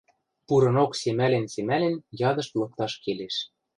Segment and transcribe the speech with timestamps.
[0.47, 1.95] Пурынок семӓлен-семӓлен
[2.29, 3.35] ядышт лыкташ келеш.